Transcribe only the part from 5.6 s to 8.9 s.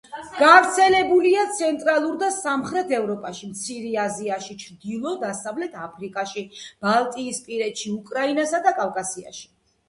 აფრიკაში, ბალტიისპირეთში, უკრაინასა და